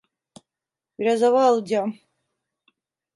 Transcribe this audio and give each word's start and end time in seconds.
Biraz 0.99 1.21
hava 1.21 1.43
alacağım. 1.45 1.99